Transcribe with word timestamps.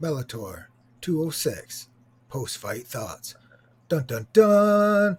Bellator 0.00 0.66
206 1.00 1.88
post 2.28 2.58
fight 2.58 2.86
thoughts. 2.86 3.34
Dun 3.88 4.04
dun 4.06 4.26
dun. 4.32 5.18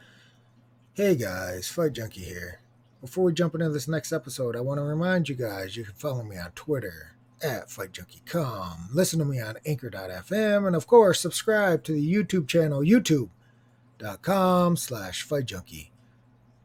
Hey 0.93 1.15
guys, 1.15 1.67
Fight 1.67 1.93
Junkie 1.93 2.21
here. 2.21 2.59
Before 3.01 3.25
we 3.25 3.33
jump 3.33 3.53
into 3.53 3.69
this 3.69 3.87
next 3.87 4.11
episode, 4.11 4.55
I 4.55 4.61
want 4.61 4.79
to 4.79 4.83
remind 4.83 5.29
you 5.29 5.35
guys 5.35 5.77
you 5.77 5.83
can 5.83 5.93
follow 5.93 6.23
me 6.23 6.37
on 6.37 6.51
Twitter 6.51 7.17
at 7.41 7.67
FightJunkie.com, 7.69 8.89
listen 8.93 9.19
to 9.19 9.25
me 9.25 9.39
on 9.39 9.57
Anchor.fm, 9.65 10.65
and 10.65 10.75
of 10.75 10.87
course, 10.87 11.19
subscribe 11.19 11.83
to 11.83 11.93
the 11.93 12.13
YouTube 12.13 12.47
channel, 12.47 12.81
YouTube.com 12.81 14.75
slash 14.75 15.27
FightJunkie 15.27 15.89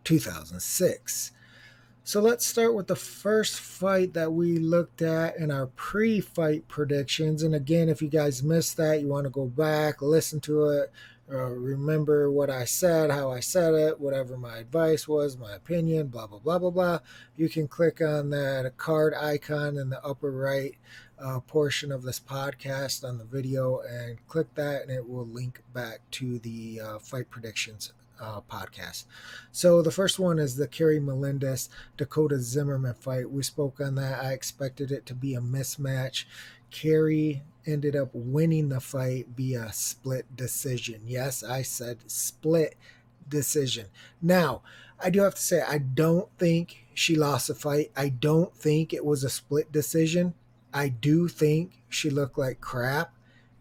2006. 0.04 1.32
So 2.04 2.20
let's 2.20 2.44
start 2.44 2.74
with 2.74 2.88
the 2.88 2.96
first 2.96 3.60
fight 3.60 4.12
that 4.14 4.32
we 4.32 4.58
looked 4.58 5.02
at 5.02 5.36
in 5.36 5.52
our 5.52 5.68
pre 5.68 6.20
fight 6.20 6.66
predictions. 6.66 7.44
And 7.44 7.54
again, 7.54 7.88
if 7.88 8.02
you 8.02 8.08
guys 8.08 8.42
missed 8.42 8.76
that, 8.78 9.00
you 9.00 9.06
want 9.06 9.24
to 9.24 9.30
go 9.30 9.46
back, 9.46 10.02
listen 10.02 10.40
to 10.40 10.68
it, 10.70 10.92
uh, 11.32 11.36
remember 11.36 12.28
what 12.28 12.50
I 12.50 12.64
said, 12.64 13.12
how 13.12 13.30
I 13.30 13.38
said 13.38 13.74
it, 13.74 14.00
whatever 14.00 14.36
my 14.36 14.56
advice 14.56 15.06
was, 15.06 15.38
my 15.38 15.52
opinion, 15.54 16.08
blah, 16.08 16.26
blah, 16.26 16.40
blah, 16.40 16.58
blah, 16.58 16.70
blah. 16.70 16.98
You 17.36 17.48
can 17.48 17.68
click 17.68 18.00
on 18.00 18.30
that 18.30 18.72
card 18.76 19.14
icon 19.14 19.78
in 19.78 19.88
the 19.88 20.04
upper 20.04 20.32
right 20.32 20.74
uh, 21.20 21.38
portion 21.38 21.92
of 21.92 22.02
this 22.02 22.18
podcast 22.18 23.08
on 23.08 23.18
the 23.18 23.24
video 23.24 23.80
and 23.88 24.18
click 24.26 24.52
that, 24.56 24.82
and 24.82 24.90
it 24.90 25.08
will 25.08 25.26
link 25.26 25.62
back 25.72 26.00
to 26.12 26.40
the 26.40 26.80
uh, 26.80 26.98
fight 26.98 27.30
predictions 27.30 27.92
uh, 28.22 28.40
podcast. 28.48 29.04
So 29.50 29.82
the 29.82 29.90
first 29.90 30.18
one 30.18 30.38
is 30.38 30.56
the 30.56 30.68
Keri 30.68 31.00
Melendez 31.00 31.68
Dakota 31.96 32.38
Zimmerman 32.38 32.94
fight. 32.94 33.30
We 33.30 33.42
spoke 33.42 33.80
on 33.80 33.96
that. 33.96 34.22
I 34.22 34.32
expected 34.32 34.92
it 34.92 35.04
to 35.06 35.14
be 35.14 35.34
a 35.34 35.40
mismatch. 35.40 36.24
Keri 36.70 37.42
ended 37.66 37.94
up 37.94 38.10
winning 38.14 38.68
the 38.68 38.80
fight 38.80 39.26
via 39.36 39.72
split 39.72 40.36
decision. 40.36 41.02
Yes, 41.04 41.42
I 41.42 41.62
said 41.62 42.10
split 42.10 42.76
decision. 43.28 43.86
Now, 44.20 44.62
I 44.98 45.10
do 45.10 45.22
have 45.22 45.34
to 45.34 45.42
say, 45.42 45.62
I 45.62 45.78
don't 45.78 46.28
think 46.38 46.86
she 46.94 47.16
lost 47.16 47.48
the 47.48 47.54
fight. 47.54 47.90
I 47.96 48.08
don't 48.08 48.54
think 48.54 48.92
it 48.92 49.04
was 49.04 49.24
a 49.24 49.30
split 49.30 49.72
decision. 49.72 50.34
I 50.72 50.88
do 50.88 51.28
think 51.28 51.82
she 51.88 52.08
looked 52.08 52.38
like 52.38 52.60
crap. 52.60 53.12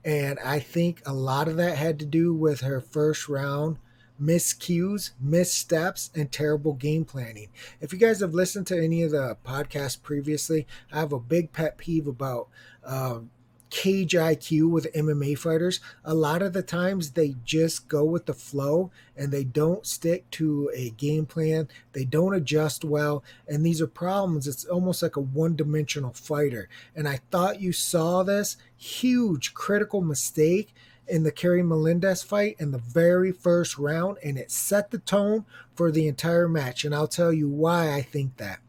And 0.04 0.40
I 0.40 0.60
think 0.60 1.02
a 1.06 1.14
lot 1.14 1.48
of 1.48 1.58
that 1.58 1.78
had 1.78 2.00
to 2.00 2.06
do 2.06 2.34
with 2.34 2.62
her 2.62 2.82
first 2.82 3.28
round 3.28 3.78
miscues, 4.22 5.12
missteps, 5.20 6.12
and 6.16 6.32
terrible 6.32 6.74
game 6.74 7.06
planning. 7.06 7.50
If 7.80 7.92
you 7.92 8.00
guys 8.00 8.20
have 8.20 8.34
listened 8.34 8.68
to 8.68 8.82
any 8.82 9.04
of 9.04 9.12
the 9.12 9.38
podcasts 9.46 10.02
previously, 10.02 10.68
I 10.92 11.00
have 11.00 11.14
a 11.14 11.20
big 11.20 11.52
pet 11.52 11.78
peeve 11.78 12.08
about 12.08 12.50
uh, 12.86 13.20
cage 13.72 14.12
IQ 14.14 14.70
with 14.70 14.94
MMA 14.94 15.38
fighters. 15.38 15.80
A 16.04 16.14
lot 16.14 16.44
of 16.44 16.54
the 16.54 16.62
times 16.62 17.12
they 17.12 17.36
just 17.44 17.88
go 17.88 18.04
with 18.04 18.26
the 18.26 18.34
flow 18.34 18.92
and 19.16 19.32
they 19.32 19.46
don't 19.46 19.88
stick 19.88 20.30
to 20.32 20.70
a 20.76 20.92
game 20.92 21.26
plan. 21.26 21.70
They 21.94 22.04
don't 22.04 22.36
adjust 22.36 22.84
well. 22.84 23.24
And 23.48 23.66
these 23.66 23.82
are 23.82 23.88
problems. 23.88 24.46
It's 24.46 24.66
almost 24.66 25.02
like 25.02 25.16
a 25.16 25.22
one 25.22 25.56
dimensional 25.56 26.12
fighter. 26.12 26.70
And 26.96 27.08
I 27.08 27.22
thought 27.32 27.62
you 27.62 27.72
saw 27.72 28.24
this 28.24 28.58
huge 28.76 29.54
critical 29.54 30.02
mistake 30.02 30.76
in 31.08 31.24
the 31.24 31.32
Keri 31.32 31.64
Melendez 31.64 32.24
fight 32.24 32.56
in 32.60 32.72
the 32.72 32.78
very 32.78 33.32
first 33.32 33.78
round, 33.78 34.18
and 34.24 34.38
it 34.38 34.52
set 34.52 34.92
the 34.92 35.00
tone 35.00 35.46
for 35.76 35.92
the 35.92 36.08
entire 36.08 36.48
match. 36.48 36.86
And 36.86 36.96
I'll 36.96 37.08
tell 37.08 37.34
you 37.34 37.50
why 37.50 37.94
I 37.94 38.02
think 38.02 38.38
that. 38.38 38.60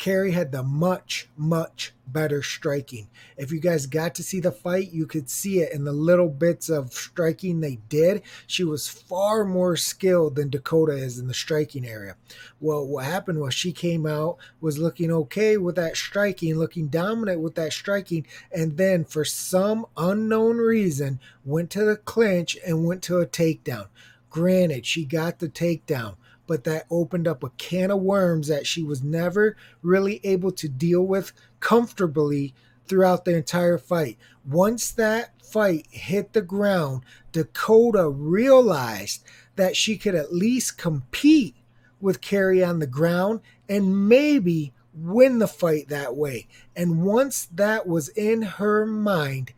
Keri 0.00 0.30
had 0.30 0.50
the 0.50 0.62
much, 0.62 1.28
much 1.36 1.92
better 2.06 2.42
striking. 2.42 3.08
If 3.36 3.52
you 3.52 3.60
guys 3.60 3.84
got 3.84 4.14
to 4.14 4.22
see 4.22 4.40
the 4.40 4.50
fight, 4.50 4.92
you 4.92 5.06
could 5.06 5.28
see 5.28 5.60
it 5.60 5.74
in 5.74 5.84
the 5.84 5.92
little 5.92 6.30
bits 6.30 6.70
of 6.70 6.94
striking 6.94 7.60
they 7.60 7.80
did. 7.90 8.22
She 8.46 8.64
was 8.64 8.88
far 8.88 9.44
more 9.44 9.76
skilled 9.76 10.36
than 10.36 10.48
Dakota 10.48 10.94
is 10.94 11.18
in 11.18 11.28
the 11.28 11.34
striking 11.34 11.86
area. 11.86 12.16
Well, 12.60 12.86
what 12.86 13.04
happened 13.04 13.40
was 13.40 13.52
she 13.52 13.72
came 13.72 14.06
out, 14.06 14.38
was 14.58 14.78
looking 14.78 15.12
okay 15.12 15.58
with 15.58 15.76
that 15.76 15.98
striking, 15.98 16.54
looking 16.54 16.88
dominant 16.88 17.42
with 17.42 17.54
that 17.56 17.74
striking, 17.74 18.26
and 18.50 18.78
then 18.78 19.04
for 19.04 19.26
some 19.26 19.84
unknown 19.98 20.56
reason 20.56 21.20
went 21.44 21.68
to 21.72 21.84
the 21.84 21.96
clinch 21.96 22.56
and 22.66 22.86
went 22.86 23.02
to 23.02 23.18
a 23.18 23.26
takedown. 23.26 23.88
Granted, 24.30 24.86
she 24.86 25.04
got 25.04 25.40
the 25.40 25.48
takedown 25.50 26.14
but 26.50 26.64
that 26.64 26.84
opened 26.90 27.28
up 27.28 27.44
a 27.44 27.50
can 27.50 27.92
of 27.92 28.00
worms 28.00 28.48
that 28.48 28.66
she 28.66 28.82
was 28.82 29.04
never 29.04 29.56
really 29.82 30.20
able 30.24 30.50
to 30.50 30.68
deal 30.68 31.00
with 31.00 31.32
comfortably 31.60 32.52
throughout 32.88 33.24
the 33.24 33.36
entire 33.36 33.78
fight. 33.78 34.18
Once 34.44 34.90
that 34.90 35.30
fight 35.44 35.86
hit 35.92 36.32
the 36.32 36.42
ground, 36.42 37.04
Dakota 37.30 38.08
realized 38.08 39.22
that 39.54 39.76
she 39.76 39.96
could 39.96 40.16
at 40.16 40.34
least 40.34 40.76
compete 40.76 41.54
with 42.00 42.20
Keri 42.20 42.64
on 42.64 42.80
the 42.80 42.86
ground 42.88 43.42
and 43.68 44.08
maybe 44.08 44.72
win 44.92 45.38
the 45.38 45.46
fight 45.46 45.86
that 45.86 46.16
way. 46.16 46.48
And 46.74 47.04
once 47.04 47.46
that 47.54 47.86
was 47.86 48.08
in 48.08 48.42
her 48.42 48.84
mind, 48.84 49.52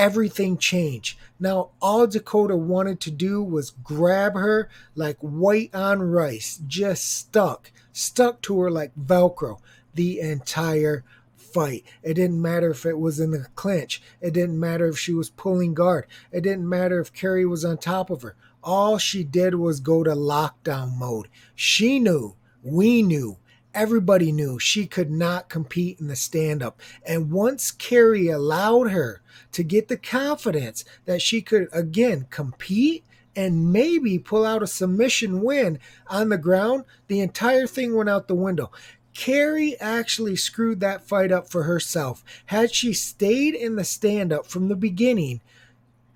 everything 0.00 0.56
changed. 0.56 1.18
Now, 1.38 1.72
all 1.82 2.06
Dakota 2.06 2.56
wanted 2.56 3.00
to 3.00 3.10
do 3.10 3.42
was 3.42 3.72
grab 3.84 4.32
her 4.32 4.70
like 4.94 5.18
white 5.18 5.74
on 5.74 6.00
rice, 6.00 6.58
just 6.66 7.14
stuck, 7.14 7.70
stuck 7.92 8.40
to 8.42 8.58
her 8.60 8.70
like 8.70 8.92
Velcro 8.96 9.58
the 9.94 10.20
entire 10.20 11.04
fight. 11.36 11.84
It 12.02 12.14
didn't 12.14 12.40
matter 12.40 12.70
if 12.70 12.86
it 12.86 12.98
was 12.98 13.20
in 13.20 13.32
the 13.32 13.46
clinch, 13.54 14.00
it 14.22 14.32
didn't 14.32 14.58
matter 14.58 14.86
if 14.86 14.98
she 14.98 15.12
was 15.12 15.28
pulling 15.28 15.74
guard, 15.74 16.06
it 16.32 16.40
didn't 16.40 16.66
matter 16.66 16.98
if 16.98 17.12
Keri 17.12 17.44
was 17.44 17.62
on 17.62 17.76
top 17.76 18.08
of 18.08 18.22
her. 18.22 18.36
All 18.64 18.96
she 18.96 19.22
did 19.22 19.54
was 19.54 19.80
go 19.80 20.02
to 20.02 20.12
lockdown 20.12 20.96
mode. 20.96 21.28
She 21.54 21.98
knew, 21.98 22.36
we 22.62 23.02
knew, 23.02 23.36
everybody 23.74 24.32
knew 24.32 24.58
she 24.58 24.86
could 24.86 25.10
not 25.10 25.48
compete 25.48 26.00
in 26.00 26.08
the 26.08 26.16
stand 26.16 26.62
up. 26.62 26.80
And 27.06 27.30
once 27.30 27.70
Keri 27.70 28.28
allowed 28.28 28.90
her 28.90 29.22
to 29.52 29.62
get 29.62 29.88
the 29.88 29.96
confidence 29.96 30.84
that 31.04 31.22
she 31.22 31.42
could 31.42 31.68
again 31.72 32.26
compete 32.30 33.04
and 33.36 33.72
maybe 33.72 34.18
pull 34.18 34.44
out 34.44 34.62
a 34.62 34.66
submission 34.66 35.42
win 35.42 35.78
on 36.08 36.28
the 36.28 36.38
ground, 36.38 36.84
the 37.06 37.20
entire 37.20 37.66
thing 37.66 37.94
went 37.94 38.08
out 38.08 38.28
the 38.28 38.34
window. 38.34 38.70
Keri 39.14 39.78
actually 39.80 40.36
screwed 40.36 40.80
that 40.80 41.06
fight 41.06 41.32
up 41.32 41.48
for 41.48 41.64
herself. 41.64 42.24
Had 42.46 42.74
she 42.74 42.92
stayed 42.92 43.54
in 43.54 43.76
the 43.76 43.84
stand 43.84 44.32
up 44.32 44.46
from 44.46 44.68
the 44.68 44.76
beginning, 44.76 45.40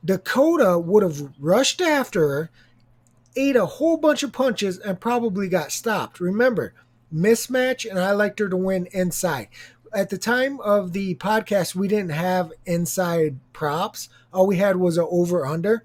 Dakota 0.05 0.79
would 0.79 1.03
have 1.03 1.33
rushed 1.39 1.81
after 1.81 2.29
her, 2.29 2.51
ate 3.37 3.57
a 3.57 3.67
whole 3.67 3.97
bunch 3.97 4.23
of 4.23 4.33
punches, 4.33 4.79
and 4.79 5.01
probably 5.01 5.49
got 5.49 5.73
stopped. 5.73 6.21
Remember, 6.21 6.73
mismatch, 7.15 7.89
and 7.89 7.99
I 7.99 8.13
liked 8.13 8.39
her 8.41 8.49
to 8.49 8.57
win 8.57 8.89
inside. 8.93 9.49
At 9.95 10.11
the 10.11 10.19
time 10.19 10.61
of 10.61 10.93
the 10.93 11.15
podcast, 11.15 11.75
we 11.75 11.87
didn't 11.87 12.11
have 12.11 12.53
inside 12.67 13.39
props. 13.53 14.09
All 14.33 14.47
we 14.47 14.57
had 14.57 14.77
was 14.77 14.99
an 14.99 15.07
over 15.09 15.47
under. 15.47 15.85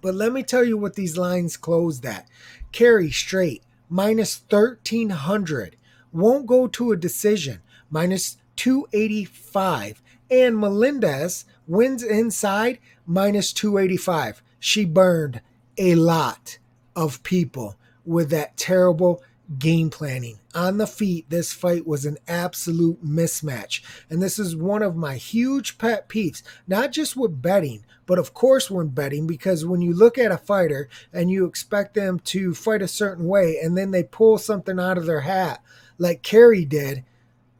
But 0.00 0.14
let 0.14 0.32
me 0.32 0.42
tell 0.42 0.62
you 0.62 0.76
what 0.76 0.94
these 0.94 1.16
lines 1.16 1.56
closed 1.56 2.06
at. 2.06 2.28
Keri 2.70 3.10
straight, 3.10 3.62
minus 3.88 4.42
1300. 4.48 5.76
Won't 6.12 6.46
go 6.46 6.68
to 6.68 6.92
a 6.92 6.96
decision, 6.96 7.60
minus 7.90 8.36
285. 8.56 10.02
And 10.30 10.58
Melendez 10.58 11.44
wins 11.66 12.02
inside, 12.02 12.78
minus 13.06 13.52
285. 13.52 14.42
She 14.60 14.84
burned 14.84 15.40
a 15.76 15.94
lot 15.94 16.58
of 16.94 17.22
people 17.22 17.76
with 18.04 18.30
that 18.30 18.56
terrible 18.56 19.22
game 19.58 19.90
planning. 19.90 20.38
On 20.54 20.78
the 20.78 20.86
feet, 20.86 21.28
this 21.28 21.52
fight 21.52 21.86
was 21.86 22.04
an 22.04 22.18
absolute 22.26 23.04
mismatch. 23.04 23.82
And 24.08 24.22
this 24.22 24.38
is 24.38 24.56
one 24.56 24.82
of 24.82 24.96
my 24.96 25.16
huge 25.16 25.78
pet 25.78 26.08
peeves, 26.08 26.42
not 26.66 26.92
just 26.92 27.16
with 27.16 27.42
betting, 27.42 27.84
but 28.06 28.18
of 28.18 28.34
course 28.34 28.70
when 28.70 28.88
betting, 28.88 29.26
because 29.26 29.64
when 29.64 29.80
you 29.80 29.94
look 29.94 30.18
at 30.18 30.32
a 30.32 30.38
fighter 30.38 30.88
and 31.12 31.30
you 31.30 31.44
expect 31.44 31.94
them 31.94 32.18
to 32.20 32.54
fight 32.54 32.82
a 32.82 32.88
certain 32.88 33.26
way 33.26 33.58
and 33.62 33.76
then 33.76 33.90
they 33.90 34.02
pull 34.02 34.38
something 34.38 34.78
out 34.80 34.98
of 34.98 35.06
their 35.06 35.20
hat, 35.20 35.62
like 35.98 36.22
Keri 36.22 36.64
did, 36.64 37.04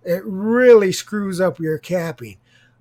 it 0.04 0.22
really 0.24 0.92
screws 0.92 1.40
up 1.40 1.58
your 1.58 1.78
capping. 1.78 2.36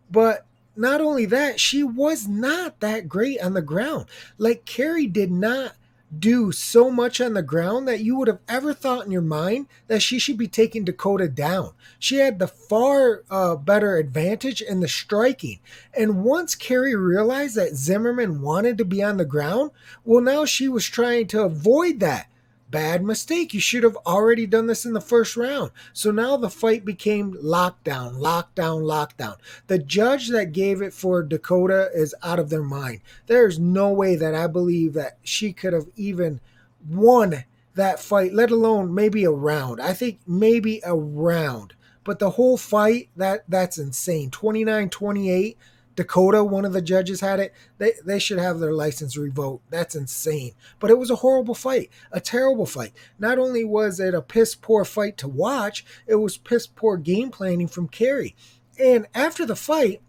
But 0.09 0.45
not 0.75 1.01
only 1.01 1.25
that, 1.27 1.59
she 1.59 1.83
was 1.83 2.27
not 2.27 2.79
that 2.79 3.07
great 3.07 3.39
on 3.41 3.53
the 3.53 3.61
ground. 3.61 4.05
Like 4.37 4.65
Keri 4.65 5.07
did 5.07 5.31
not 5.31 5.73
do 6.19 6.51
so 6.51 6.89
much 6.89 7.19
on 7.21 7.33
the 7.33 7.41
ground 7.41 7.87
that 7.87 8.01
you 8.01 8.15
would 8.17 8.27
have 8.27 8.39
ever 8.47 8.73
thought 8.73 9.05
in 9.05 9.11
your 9.11 9.21
mind 9.21 9.67
that 9.87 10.01
she 10.01 10.19
should 10.19 10.37
be 10.37 10.47
taking 10.47 10.83
Dakota 10.83 11.27
down. 11.27 11.73
She 11.99 12.17
had 12.17 12.39
the 12.39 12.47
far 12.47 13.23
uh, 13.29 13.55
better 13.55 13.97
advantage 13.97 14.61
in 14.61 14.79
the 14.79 14.87
striking. 14.87 15.59
And 15.97 16.23
once 16.23 16.55
Keri 16.55 16.95
realized 16.95 17.55
that 17.55 17.75
Zimmerman 17.75 18.41
wanted 18.41 18.77
to 18.77 18.85
be 18.85 19.03
on 19.03 19.17
the 19.17 19.25
ground, 19.25 19.71
well, 20.03 20.21
now 20.21 20.45
she 20.45 20.67
was 20.67 20.85
trying 20.85 21.27
to 21.27 21.43
avoid 21.43 21.99
that. 21.99 22.27
Bad 22.73 23.03
mistake. 23.03 23.53
You 23.53 23.59
should 23.59 23.83
have 23.83 23.95
already 23.97 24.47
done 24.47 24.65
this 24.65 24.83
in 24.83 24.93
the 24.93 24.99
first 24.99 25.37
round. 25.37 25.71
So 25.93 26.09
now 26.09 26.35
the 26.35 26.49
fight 26.49 26.83
became 26.83 27.35
lockdown, 27.35 28.15
lockdown, 28.15 28.81
lockdown. 28.81 29.37
The 29.67 29.77
judge 29.77 30.29
that 30.29 30.51
gave 30.51 30.81
it 30.81 30.91
for 30.91 31.21
Dakota 31.21 31.91
is 31.93 32.15
out 32.23 32.39
of 32.39 32.49
their 32.49 32.63
mind. 32.63 33.01
There's 33.27 33.59
no 33.59 33.89
way 33.89 34.15
that 34.15 34.33
I 34.33 34.47
believe 34.47 34.93
that 34.93 35.19
she 35.23 35.53
could 35.53 35.71
have 35.71 35.87
even 35.95 36.41
won 36.89 37.43
that 37.75 37.99
fight, 37.99 38.33
let 38.33 38.49
alone 38.49 38.93
maybe 38.93 39.23
a 39.23 39.31
round. 39.31 39.79
I 39.79 39.93
think 39.93 40.19
maybe 40.25 40.81
a 40.83 40.95
round. 40.95 41.75
But 42.03 42.17
the 42.17 42.31
whole 42.31 42.57
fight, 42.57 43.09
that 43.15 43.43
that's 43.47 43.77
insane. 43.77 44.31
29-28 44.31 45.55
Dakota, 45.95 46.43
one 46.43 46.65
of 46.65 46.73
the 46.73 46.81
judges 46.81 47.21
had 47.21 47.39
it. 47.39 47.53
They 47.77 47.93
they 48.05 48.19
should 48.19 48.39
have 48.39 48.59
their 48.59 48.73
license 48.73 49.17
revoked. 49.17 49.69
That's 49.69 49.95
insane. 49.95 50.53
But 50.79 50.89
it 50.89 50.97
was 50.97 51.11
a 51.11 51.17
horrible 51.17 51.55
fight, 51.55 51.89
a 52.11 52.19
terrible 52.19 52.65
fight. 52.65 52.93
Not 53.19 53.37
only 53.37 53.63
was 53.63 53.99
it 53.99 54.13
a 54.13 54.21
piss 54.21 54.55
poor 54.55 54.85
fight 54.85 55.17
to 55.17 55.27
watch, 55.27 55.85
it 56.07 56.15
was 56.15 56.37
piss 56.37 56.67
poor 56.67 56.97
game 56.97 57.29
planning 57.29 57.67
from 57.67 57.87
Keri. 57.87 58.35
And 58.79 59.07
after 59.13 59.45
the 59.45 59.55
fight, 59.55 60.01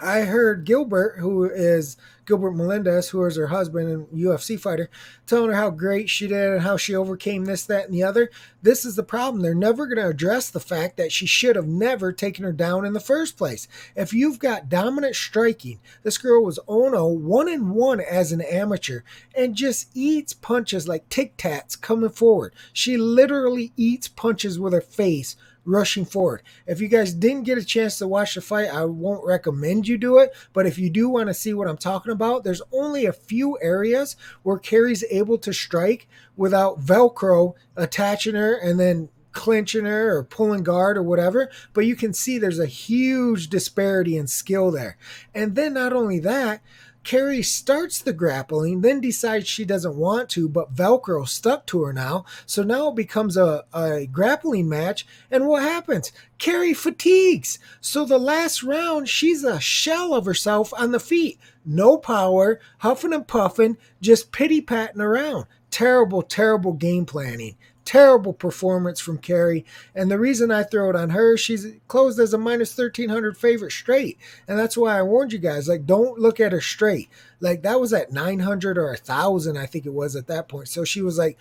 I 0.00 0.20
heard 0.22 0.64
Gilbert, 0.64 1.16
who 1.18 1.44
is 1.44 1.96
Gilbert 2.30 2.52
Melendez, 2.52 3.08
who 3.08 3.24
is 3.24 3.34
her 3.34 3.48
husband 3.48 3.90
and 3.90 4.06
UFC 4.06 4.58
fighter, 4.58 4.88
telling 5.26 5.50
her 5.50 5.56
how 5.56 5.68
great 5.68 6.08
she 6.08 6.28
did 6.28 6.52
and 6.52 6.62
how 6.62 6.76
she 6.76 6.94
overcame 6.94 7.44
this, 7.44 7.64
that, 7.64 7.86
and 7.86 7.92
the 7.92 8.04
other. 8.04 8.30
This 8.62 8.84
is 8.84 8.94
the 8.94 9.02
problem. 9.02 9.42
They're 9.42 9.52
never 9.52 9.84
going 9.86 9.98
to 9.98 10.06
address 10.06 10.48
the 10.48 10.60
fact 10.60 10.96
that 10.96 11.10
she 11.10 11.26
should 11.26 11.56
have 11.56 11.66
never 11.66 12.12
taken 12.12 12.44
her 12.44 12.52
down 12.52 12.84
in 12.84 12.92
the 12.92 13.00
first 13.00 13.36
place. 13.36 13.66
If 13.96 14.12
you've 14.12 14.38
got 14.38 14.68
dominant 14.68 15.16
striking, 15.16 15.80
this 16.04 16.18
girl 16.18 16.44
was 16.44 16.60
0 16.70 17.08
1 17.08 17.48
and 17.48 17.72
1 17.72 18.00
as 18.00 18.30
an 18.30 18.42
amateur, 18.42 19.00
and 19.34 19.56
just 19.56 19.88
eats 19.92 20.32
punches 20.32 20.86
like 20.86 21.08
tic 21.08 21.36
tacs 21.36 21.80
coming 21.80 22.10
forward. 22.10 22.54
She 22.72 22.96
literally 22.96 23.72
eats 23.76 24.06
punches 24.06 24.56
with 24.56 24.72
her 24.72 24.80
face 24.80 25.34
rushing 25.70 26.04
forward. 26.04 26.42
If 26.66 26.80
you 26.80 26.88
guys 26.88 27.14
didn't 27.14 27.44
get 27.44 27.58
a 27.58 27.64
chance 27.64 27.98
to 27.98 28.08
watch 28.08 28.34
the 28.34 28.40
fight, 28.40 28.68
I 28.68 28.84
won't 28.84 29.24
recommend 29.24 29.88
you 29.88 29.96
do 29.96 30.18
it. 30.18 30.34
But 30.52 30.66
if 30.66 30.78
you 30.78 30.90
do 30.90 31.08
want 31.08 31.28
to 31.28 31.34
see 31.34 31.54
what 31.54 31.68
I'm 31.68 31.76
talking 31.76 32.12
about, 32.12 32.44
there's 32.44 32.62
only 32.72 33.06
a 33.06 33.12
few 33.12 33.58
areas 33.62 34.16
where 34.42 34.58
Keri's 34.58 35.04
able 35.10 35.38
to 35.38 35.52
strike 35.52 36.08
without 36.36 36.80
Velcro 36.80 37.54
attaching 37.76 38.34
her 38.34 38.54
and 38.54 38.78
then 38.78 39.08
clinching 39.32 39.84
her 39.84 40.16
or 40.16 40.24
pulling 40.24 40.62
guard 40.62 40.96
or 40.96 41.02
whatever. 41.02 41.50
But 41.72 41.86
you 41.86 41.96
can 41.96 42.12
see 42.12 42.38
there's 42.38 42.58
a 42.58 42.66
huge 42.66 43.48
disparity 43.48 44.16
in 44.16 44.26
skill 44.26 44.70
there. 44.70 44.96
And 45.34 45.54
then 45.54 45.74
not 45.74 45.92
only 45.92 46.18
that, 46.20 46.62
Keri 47.02 47.42
starts 47.42 48.00
the 48.00 48.12
grappling, 48.12 48.82
then 48.82 49.00
decides 49.00 49.48
she 49.48 49.64
doesn't 49.64 49.96
want 49.96 50.28
to, 50.30 50.48
but 50.48 50.74
Velcro 50.74 51.26
stuck 51.26 51.66
to 51.66 51.82
her 51.82 51.92
now. 51.92 52.24
So 52.46 52.62
now 52.62 52.88
it 52.88 52.96
becomes 52.96 53.36
a, 53.36 53.64
a 53.72 54.06
grappling 54.06 54.68
match. 54.68 55.06
And 55.30 55.46
what 55.46 55.62
happens? 55.62 56.12
Keri 56.38 56.74
fatigues. 56.74 57.58
So 57.80 58.04
the 58.04 58.18
last 58.18 58.62
round, 58.62 59.08
she's 59.08 59.44
a 59.44 59.60
shell 59.60 60.14
of 60.14 60.26
herself 60.26 60.72
on 60.74 60.92
the 60.92 61.00
feet. 61.00 61.38
No 61.64 61.96
power, 61.96 62.60
huffing 62.78 63.12
and 63.12 63.26
puffing, 63.26 63.76
just 64.00 64.32
pity 64.32 64.60
patting 64.60 65.00
around. 65.00 65.46
Terrible, 65.70 66.22
terrible 66.22 66.72
game 66.72 67.06
planning 67.06 67.56
terrible 67.90 68.32
performance 68.32 69.00
from 69.00 69.18
Keri. 69.18 69.64
And 69.96 70.08
the 70.08 70.18
reason 70.18 70.52
I 70.52 70.62
throw 70.62 70.90
it 70.90 70.94
on 70.94 71.10
her, 71.10 71.36
she's 71.36 71.66
closed 71.88 72.20
as 72.20 72.32
a 72.32 72.38
minus 72.38 72.78
1300 72.78 73.36
favorite 73.36 73.72
straight. 73.72 74.16
And 74.46 74.56
that's 74.56 74.76
why 74.76 74.96
I 74.96 75.02
warned 75.02 75.32
you 75.32 75.40
guys 75.40 75.68
like, 75.68 75.86
don't 75.86 76.16
look 76.16 76.38
at 76.38 76.52
her 76.52 76.60
straight. 76.60 77.08
Like, 77.40 77.62
that 77.62 77.80
was 77.80 77.92
at 77.92 78.12
900 78.12 78.78
or 78.78 78.86
a 78.86 78.90
1,000, 78.90 79.58
I 79.58 79.66
think 79.66 79.86
it 79.86 79.92
was 79.92 80.14
at 80.14 80.28
that 80.28 80.46
point. 80.46 80.68
So 80.68 80.84
she 80.84 81.02
was 81.02 81.18
like 81.18 81.36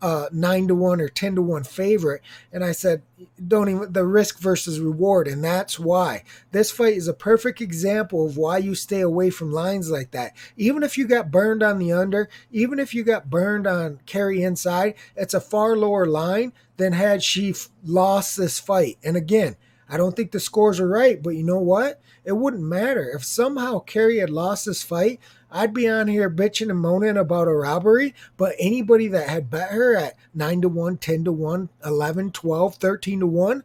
uh, 0.00 0.26
nine 0.32 0.68
to 0.68 0.74
one 0.74 1.00
or 1.00 1.08
ten 1.08 1.34
to 1.36 1.42
one 1.42 1.64
favorite, 1.64 2.22
and 2.52 2.64
I 2.64 2.72
said, 2.72 3.02
"Don't 3.46 3.68
even 3.68 3.92
the 3.92 4.04
risk 4.04 4.38
versus 4.38 4.80
reward," 4.80 5.28
and 5.28 5.42
that's 5.44 5.78
why 5.78 6.24
this 6.50 6.70
fight 6.70 6.96
is 6.96 7.08
a 7.08 7.14
perfect 7.14 7.60
example 7.60 8.26
of 8.26 8.36
why 8.36 8.58
you 8.58 8.74
stay 8.74 9.00
away 9.00 9.30
from 9.30 9.52
lines 9.52 9.90
like 9.90 10.10
that. 10.10 10.34
Even 10.56 10.82
if 10.82 10.98
you 10.98 11.06
got 11.06 11.30
burned 11.30 11.62
on 11.62 11.78
the 11.78 11.92
under, 11.92 12.28
even 12.50 12.78
if 12.78 12.94
you 12.94 13.04
got 13.04 13.30
burned 13.30 13.66
on 13.66 14.00
Keri 14.06 14.42
inside, 14.42 14.94
it's 15.16 15.34
a 15.34 15.40
far 15.40 15.76
lower 15.76 16.06
line 16.06 16.52
than 16.76 16.92
had 16.92 17.22
she 17.22 17.50
f- 17.50 17.68
lost 17.84 18.36
this 18.36 18.58
fight. 18.58 18.98
And 19.04 19.16
again, 19.16 19.56
I 19.88 19.96
don't 19.96 20.16
think 20.16 20.32
the 20.32 20.40
scores 20.40 20.80
are 20.80 20.88
right, 20.88 21.22
but 21.22 21.36
you 21.36 21.44
know 21.44 21.58
what? 21.58 22.00
It 22.24 22.32
wouldn't 22.32 22.62
matter 22.62 23.10
if 23.14 23.24
somehow 23.24 23.80
Keri 23.80 24.18
had 24.18 24.30
lost 24.30 24.66
this 24.66 24.82
fight. 24.82 25.20
I'd 25.52 25.74
be 25.74 25.88
on 25.88 26.08
here 26.08 26.30
bitching 26.30 26.70
and 26.70 26.80
moaning 26.80 27.18
about 27.18 27.46
a 27.46 27.54
robbery, 27.54 28.14
but 28.36 28.56
anybody 28.58 29.06
that 29.08 29.28
had 29.28 29.50
bet 29.50 29.70
her 29.70 29.94
at 29.94 30.16
9 30.34 30.62
to 30.62 30.68
1, 30.68 30.96
10 30.96 31.24
to 31.24 31.32
1, 31.32 31.68
11, 31.84 32.32
12, 32.32 32.74
13 32.76 33.20
to 33.20 33.26
1 33.26 33.64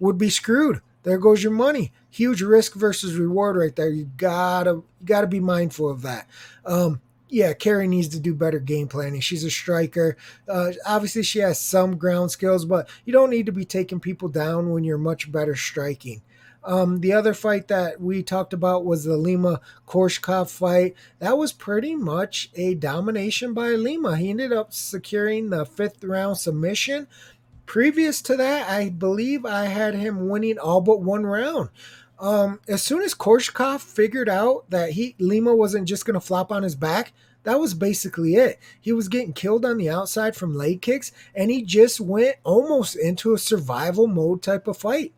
would 0.00 0.18
be 0.18 0.30
screwed. 0.30 0.80
There 1.04 1.18
goes 1.18 1.42
your 1.42 1.52
money. 1.52 1.92
Huge 2.10 2.42
risk 2.42 2.74
versus 2.74 3.16
reward 3.16 3.56
right 3.56 3.74
there. 3.74 3.88
You 3.88 4.10
gotta 4.16 4.82
you 5.00 5.06
gotta 5.06 5.26
be 5.26 5.40
mindful 5.40 5.88
of 5.88 6.02
that. 6.02 6.26
Um, 6.66 7.00
yeah, 7.28 7.52
Keri 7.52 7.86
needs 7.86 8.08
to 8.08 8.20
do 8.20 8.34
better 8.34 8.58
game 8.58 8.88
planning. 8.88 9.20
She's 9.20 9.44
a 9.44 9.50
striker. 9.50 10.16
Uh, 10.48 10.72
obviously, 10.86 11.22
she 11.22 11.40
has 11.40 11.60
some 11.60 11.96
ground 11.96 12.30
skills, 12.30 12.64
but 12.64 12.88
you 13.04 13.12
don't 13.12 13.30
need 13.30 13.46
to 13.46 13.52
be 13.52 13.64
taking 13.64 14.00
people 14.00 14.28
down 14.28 14.70
when 14.70 14.84
you're 14.84 14.98
much 14.98 15.30
better 15.30 15.54
striking. 15.54 16.22
Um, 16.68 17.00
the 17.00 17.14
other 17.14 17.32
fight 17.32 17.68
that 17.68 17.98
we 17.98 18.22
talked 18.22 18.52
about 18.52 18.84
was 18.84 19.04
the 19.04 19.16
Lima 19.16 19.62
Koreshkov 19.86 20.50
fight. 20.50 20.94
That 21.18 21.38
was 21.38 21.50
pretty 21.50 21.96
much 21.96 22.50
a 22.54 22.74
domination 22.74 23.54
by 23.54 23.70
Lima. 23.70 24.18
He 24.18 24.28
ended 24.28 24.52
up 24.52 24.74
securing 24.74 25.48
the 25.48 25.64
fifth 25.64 26.04
round 26.04 26.36
submission. 26.36 27.08
Previous 27.64 28.20
to 28.20 28.36
that, 28.36 28.68
I 28.68 28.90
believe 28.90 29.46
I 29.46 29.64
had 29.64 29.94
him 29.94 30.28
winning 30.28 30.58
all 30.58 30.82
but 30.82 31.00
one 31.00 31.24
round. 31.24 31.70
Um, 32.18 32.60
as 32.68 32.82
soon 32.82 33.00
as 33.00 33.14
Koreshkov 33.14 33.80
figured 33.80 34.28
out 34.28 34.68
that 34.68 34.90
he 34.90 35.16
Lima 35.18 35.56
wasn't 35.56 35.88
just 35.88 36.04
going 36.04 36.14
to 36.14 36.20
flop 36.20 36.52
on 36.52 36.64
his 36.64 36.74
back, 36.74 37.14
that 37.44 37.58
was 37.60 37.72
basically 37.72 38.34
it. 38.34 38.58
He 38.78 38.92
was 38.92 39.08
getting 39.08 39.32
killed 39.32 39.64
on 39.64 39.78
the 39.78 39.88
outside 39.88 40.36
from 40.36 40.54
leg 40.54 40.82
kicks, 40.82 41.12
and 41.34 41.50
he 41.50 41.62
just 41.62 41.98
went 41.98 42.36
almost 42.44 42.94
into 42.94 43.32
a 43.32 43.38
survival 43.38 44.06
mode 44.06 44.42
type 44.42 44.68
of 44.68 44.76
fight 44.76 45.14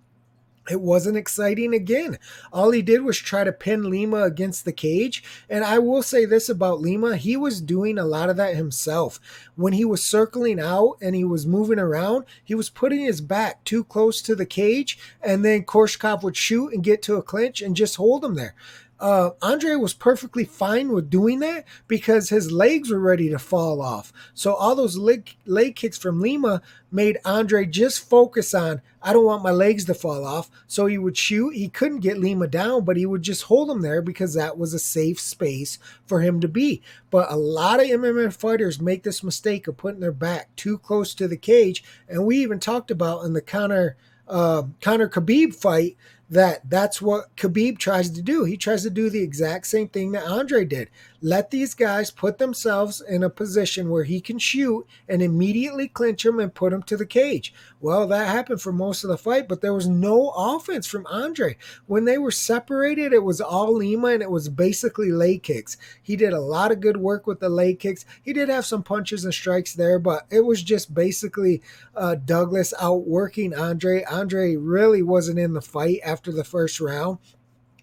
it 0.69 0.81
wasn't 0.81 1.17
exciting 1.17 1.75
again. 1.75 2.19
All 2.53 2.71
he 2.71 2.83
did 2.83 3.03
was 3.03 3.19
try 3.19 3.45
to 3.45 3.53
pin 3.53 3.91
Lima 3.91 4.23
against 4.23 4.65
the 4.65 4.73
cage. 4.73 5.25
And 5.49 5.65
I 5.65 5.79
will 5.79 6.03
say 6.03 6.25
this 6.25 6.49
about 6.49 6.81
Lima 6.81 7.17
he 7.17 7.37
was 7.37 7.61
doing 7.61 7.99
a 7.99 8.05
lot 8.05 8.31
of 8.31 8.37
that 8.37 8.57
himself. 8.57 9.19
When 9.57 9.73
he 9.73 9.85
was 9.85 10.05
circling 10.05 10.61
out 10.61 10.97
and 11.01 11.17
he 11.17 11.25
was 11.25 11.47
moving 11.47 11.79
around, 11.79 12.25
he 12.45 12.55
was 12.55 12.71
putting 12.71 13.01
his 13.01 13.21
back 13.21 13.65
too 13.65 13.85
close 13.85 14.21
to 14.23 14.35
the 14.35 14.47
cage. 14.47 14.99
And 15.23 15.45
then 15.45 15.65
Koreshkov 15.65 16.23
would 16.23 16.37
shoot 16.37 16.73
and 16.73 16.85
get 16.85 17.03
to 17.03 17.17
a 17.17 17.23
clinch 17.23 17.63
and 17.63 17.75
just 17.75 17.97
hold 17.97 18.25
him 18.25 18.35
there 18.35 18.55
uh, 19.01 19.31
Andre 19.41 19.77
was 19.77 19.95
perfectly 19.95 20.45
fine 20.45 20.93
with 20.93 21.09
doing 21.09 21.41
that 21.41 21.65
because 21.89 22.29
his 22.29 22.53
legs 22.53 22.91
were 22.91 23.01
ready 23.01 23.31
to 23.31 23.39
fall 23.39 23.81
off. 23.81 24.13
So 24.35 24.55
all 24.55 24.75
those 24.75 24.99
leg, 24.99 25.35
leg 25.47 25.75
kicks 25.75 25.97
from 25.97 26.21
Lima 26.21 26.61
made 26.93 27.19
Andre 27.25 27.65
just 27.65 28.09
focus 28.09 28.53
on, 28.53 28.83
I 29.03 29.15
don't 29.15 29.25
want 29.25 29.43
my 29.43 29.53
legs 29.53 29.87
to 29.87 29.95
fall 29.95 30.27
off. 30.27 30.51
So 30.67 30.85
he 30.85 30.99
would 30.99 31.17
shoot. 31.17 31.55
He 31.55 31.69
couldn't 31.69 32.01
get 32.01 32.19
Lima 32.19 32.47
down, 32.47 32.85
but 32.85 32.99
he 32.99 33.07
would 33.07 33.23
just 33.23 33.45
hold 33.45 33.71
him 33.71 33.81
there 33.81 34.03
because 34.03 34.35
that 34.35 34.59
was 34.59 34.75
a 34.75 34.79
safe 34.79 35.19
space 35.19 35.79
for 36.05 36.21
him 36.21 36.41
to 36.41 36.49
be. 36.49 36.83
But 37.11 37.31
a 37.33 37.37
lot 37.37 37.81
of 37.81 37.87
MMA 37.87 38.35
fighters 38.35 38.81
make 38.81 39.03
this 39.03 39.23
mistake 39.23 39.67
of 39.67 39.79
putting 39.79 40.01
their 40.01 40.13
back 40.13 40.55
too 40.57 40.77
close 40.77 41.15
to 41.15 41.27
the 41.27 41.39
cage. 41.39 41.83
And 42.07 42.27
we 42.27 42.37
even 42.39 42.61
talked 42.61 42.91
about 42.91 43.25
in 43.25 43.33
the 43.33 43.41
Conor, 43.41 43.97
uh, 44.29 44.65
Conor 44.83 45.09
Khabib 45.09 45.55
fight 45.55 45.97
that 46.31 46.71
that's 46.71 47.03
what 47.03 47.35
Khabib 47.37 47.79
tries 47.79 48.09
to 48.11 48.23
do. 48.23 48.45
He 48.45 48.57
tries 48.57 48.85
to 48.85 48.91
do 48.91 49.11
the 49.11 49.23
exact 49.23 49.67
same 49.67 49.89
thing 49.89 50.13
that 50.13 50.27
Andre 50.27 50.65
did. 50.65 50.89
Let 51.23 51.51
these 51.51 51.75
guys 51.75 52.11
put 52.11 52.39
themselves 52.39 53.03
in 53.03 53.23
a 53.23 53.29
position 53.29 53.91
where 53.91 54.05
he 54.05 54.23
can 54.23 54.39
shoot 54.39 54.87
and 55.07 55.21
immediately 55.21 55.87
clinch 55.87 56.25
him 56.25 56.39
and 56.39 56.55
put 56.55 56.73
him 56.73 56.83
to 56.85 56.97
the 56.97 57.05
cage. 57.05 57.53
Well, 57.81 58.07
that 58.07 58.29
happened 58.29 58.63
for 58.63 58.73
most 58.73 59.05
of 59.05 59.11
the 59.11 59.19
fight, 59.19 59.49
but 59.49 59.61
there 59.61 59.75
was 59.75 59.89
no 59.89 60.31
offense 60.31 60.87
from 60.87 61.07
Andre. 61.09 61.57
When 61.87 62.05
they 62.07 62.17
were 62.17 62.31
separated, 62.31 63.13
it 63.13 63.23
was 63.23 63.41
all 63.41 63.75
Lima 63.75 64.09
and 64.09 64.23
it 64.23 64.31
was 64.31 64.49
basically 64.49 65.11
leg 65.11 65.43
kicks. 65.43 65.77
He 66.01 66.17
did 66.17 66.33
a 66.33 66.41
lot 66.41 66.73
of 66.73 66.81
good 66.81 66.97
work 66.97 67.27
with 67.27 67.41
the 67.41 67.51
leg 67.51 67.81
kicks. 67.81 68.07
He 68.23 68.33
did 68.33 68.49
have 68.49 68.65
some 68.65 68.83
punches 68.83 69.25
and 69.25 69.35
strikes 69.35 69.75
there, 69.75 69.99
but 69.99 70.27
it 70.31 70.41
was 70.41 70.63
just 70.63 70.95
basically 70.95 71.61
uh, 71.95 72.15
Douglas 72.15 72.73
outworking 72.81 73.55
Andre. 73.55 74.05
Andre 74.05 74.57
really 74.57 75.03
wasn't 75.03 75.39
in 75.39 75.53
the 75.53 75.61
fight 75.61 76.01
after 76.05 76.20
the 76.25 76.45
first 76.45 76.81
round. 76.81 77.19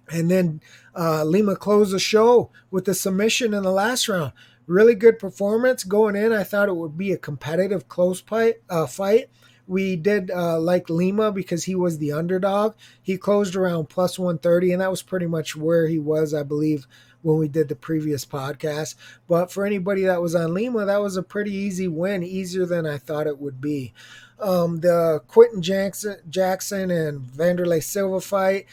And 0.09 0.31
then 0.31 0.61
uh, 0.97 1.23
Lima 1.23 1.55
closed 1.55 1.93
the 1.93 1.99
show 1.99 2.51
with 2.71 2.85
the 2.85 2.93
submission 2.93 3.53
in 3.53 3.63
the 3.63 3.71
last 3.71 4.07
round. 4.07 4.33
Really 4.65 4.95
good 4.95 5.19
performance 5.19 5.83
going 5.83 6.15
in. 6.15 6.31
I 6.31 6.43
thought 6.43 6.69
it 6.69 6.75
would 6.75 6.97
be 6.97 7.11
a 7.11 7.17
competitive, 7.17 7.87
close 7.87 8.21
fight. 8.21 8.55
Uh, 8.69 8.85
fight. 8.85 9.29
we 9.65 9.95
did 9.95 10.31
uh, 10.31 10.59
like 10.59 10.89
Lima 10.89 11.31
because 11.31 11.65
he 11.65 11.75
was 11.75 11.97
the 11.97 12.11
underdog. 12.11 12.75
He 13.01 13.17
closed 13.17 13.55
around 13.55 13.89
plus 13.89 14.17
130, 14.17 14.73
and 14.73 14.81
that 14.81 14.91
was 14.91 15.01
pretty 15.01 15.27
much 15.27 15.55
where 15.55 15.87
he 15.87 15.99
was, 15.99 16.33
I 16.33 16.43
believe, 16.43 16.87
when 17.21 17.37
we 17.37 17.47
did 17.47 17.67
the 17.69 17.75
previous 17.75 18.25
podcast. 18.25 18.95
But 19.27 19.51
for 19.51 19.65
anybody 19.65 20.03
that 20.03 20.21
was 20.21 20.35
on 20.35 20.53
Lima, 20.53 20.85
that 20.85 21.01
was 21.01 21.17
a 21.17 21.23
pretty 21.23 21.53
easy 21.53 21.87
win, 21.87 22.23
easier 22.23 22.65
than 22.65 22.85
I 22.85 22.97
thought 22.97 23.27
it 23.27 23.39
would 23.39 23.59
be. 23.59 23.93
Um, 24.39 24.81
the 24.81 25.21
Quinton 25.27 25.61
Jackson, 25.61 26.17
Jackson 26.29 26.91
and 26.91 27.21
Vanderlei 27.21 27.83
Silva 27.83 28.21
fight 28.21 28.67